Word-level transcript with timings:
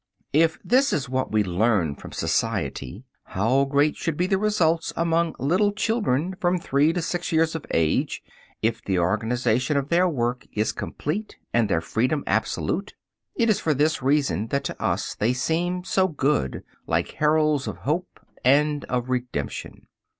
If 0.33 0.57
this 0.63 0.91
is 0.93 1.07
what 1.09 1.31
we 1.31 1.43
learn 1.43 1.93
from 1.93 2.11
society, 2.11 3.03
how 3.23 3.65
great 3.65 3.95
should 3.95 4.17
be 4.17 4.25
the 4.25 4.39
results 4.39 4.91
among 4.97 5.35
little 5.37 5.71
children 5.71 6.35
from 6.41 6.57
three 6.57 6.91
to 6.93 7.03
six 7.03 7.31
years 7.31 7.53
of 7.53 7.67
age 7.69 8.23
if 8.63 8.83
the 8.83 8.97
organization 8.97 9.77
of 9.77 9.89
their 9.89 10.09
work 10.09 10.47
is 10.53 10.71
complete, 10.71 11.37
and 11.53 11.69
their 11.69 11.81
freedom 11.81 12.23
absolute? 12.25 12.95
It 13.35 13.47
is 13.47 13.59
for 13.59 13.75
this 13.75 14.01
reason 14.01 14.47
that 14.47 14.63
to 14.63 14.81
us 14.83 15.13
they 15.13 15.33
seem 15.33 15.83
so 15.83 16.07
good, 16.07 16.63
like 16.87 17.11
heralds 17.19 17.67
of 17.67 17.77
hope 17.77 18.19
and 18.43 18.85
of 18.85 19.07
redemption. 19.11 19.85